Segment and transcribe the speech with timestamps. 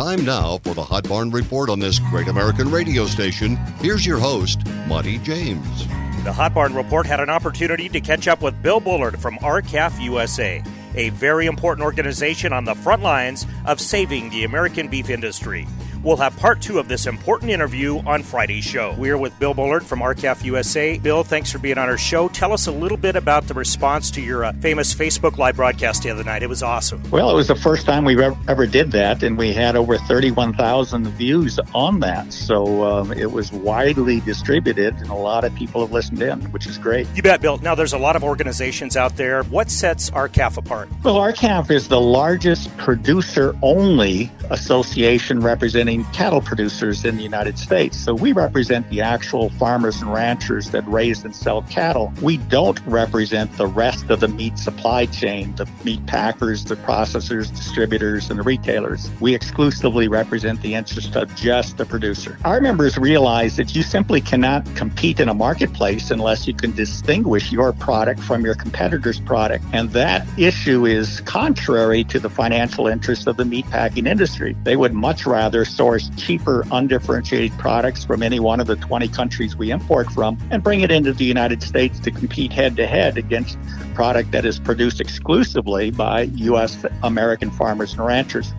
[0.00, 3.56] Time now for the Hot Barn Report on this great American radio station.
[3.82, 5.86] Here's your host, Monty James.
[6.24, 10.00] The Hot Barn Report had an opportunity to catch up with Bill Bullard from R-CALF
[10.00, 15.66] USA, a very important organization on the front lines of saving the American beef industry.
[16.02, 18.94] We'll have part two of this important interview on Friday's show.
[18.96, 20.98] We're with Bill Bullard from R-CALF USA.
[20.98, 22.28] Bill, thanks for being on our show.
[22.28, 26.02] Tell us a little bit about the response to your uh, famous Facebook Live broadcast
[26.02, 26.42] the other night.
[26.42, 27.02] It was awesome.
[27.10, 29.98] Well, it was the first time we ever, ever did that, and we had over
[29.98, 32.32] 31,000 views on that.
[32.32, 36.66] So um, it was widely distributed, and a lot of people have listened in, which
[36.66, 37.06] is great.
[37.14, 37.58] You bet, Bill.
[37.58, 39.42] Now, there's a lot of organizations out there.
[39.44, 40.88] What sets R-CALF apart?
[41.04, 47.98] Well, R-CALF is the largest producer only association representing cattle producers in the United States.
[47.98, 52.12] So we represent the actual farmers and ranchers that raise and sell cattle.
[52.20, 57.54] We don't represent the rest of the meat supply chain, the meat packers, the processors,
[57.54, 59.10] distributors, and the retailers.
[59.20, 62.38] We exclusively represent the interest of just the producer.
[62.44, 67.52] Our members realize that you simply cannot compete in a marketplace unless you can distinguish
[67.52, 69.64] your product from your competitor's product.
[69.72, 74.06] And that issue is contrary to the financial interests of the meat packing
[74.64, 79.56] They would much rather source cheaper, undifferentiated products from any one of the 20 countries
[79.56, 83.18] we import from and bring it into the United States to compete head to head
[83.18, 83.58] against
[83.94, 86.84] product that is produced exclusively by U.S.
[87.02, 88.52] American farmers and ranchers.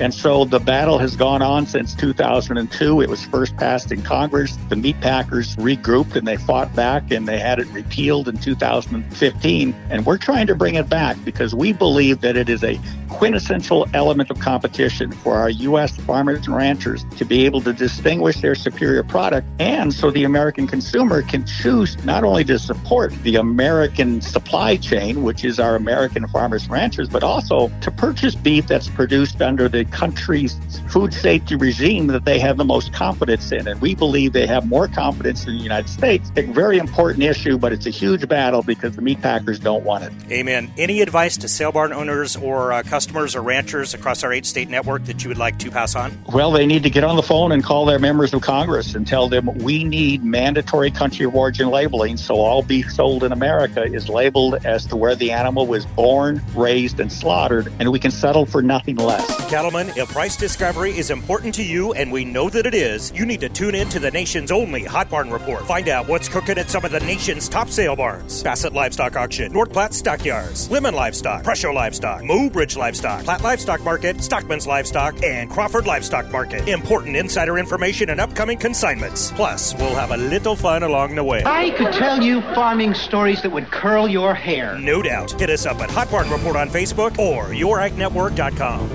[0.00, 3.00] And so the battle has gone on since 2002.
[3.00, 4.58] It was first passed in Congress.
[4.68, 9.74] The meat packers regrouped and they fought back and they had it repealed in 2015.
[9.90, 13.88] And we're trying to bring it back because we believe that it is a quintessential
[13.94, 15.96] element of competition for our U.S.
[15.98, 19.46] farmers and ranchers to be able to distinguish their superior product.
[19.60, 25.22] And so the American consumer can choose not only to support the American supply chain,
[25.22, 29.68] which is our American farmers and ranchers, but also to purchase beef that's produced under
[29.68, 33.66] the country's food safety regime that they have the most confidence in.
[33.66, 36.30] And we believe they have more confidence in the United States.
[36.36, 40.04] A very important issue, but it's a huge battle because the meat packers don't want
[40.04, 40.12] it.
[40.30, 40.72] Amen.
[40.76, 44.68] Any advice to sale barn owners or uh, customers or ranchers across our eight state
[44.68, 46.16] network that you would like to pass on?
[46.32, 49.06] Well, they need to get on the phone and call their members of Congress and
[49.06, 53.84] tell them we need mandatory country of origin labeling so all beef sold in America
[53.84, 58.10] is labeled as to where the animal was born, raised, and slaughtered, and we can
[58.10, 59.26] settle for nothing less.
[59.74, 63.26] Cattlemen, if price discovery is important to you, and we know that it is, you
[63.26, 65.66] need to tune in to the nation's only Hot Barn Report.
[65.66, 69.52] Find out what's cooking at some of the nation's top sale barns Bassett Livestock Auction,
[69.52, 75.50] North Platte Stockyards, Lemmon Livestock, Presho Livestock, Mobridge Livestock, Platte Livestock Market, Stockman's Livestock, and
[75.50, 76.68] Crawford Livestock Market.
[76.68, 79.32] Important insider information and upcoming consignments.
[79.32, 81.42] Plus, we'll have a little fun along the way.
[81.44, 84.78] I could tell you farming stories that would curl your hair.
[84.78, 85.32] No doubt.
[85.32, 88.93] Hit us up at Hot Barn Report on Facebook or YourAgNetwork.com.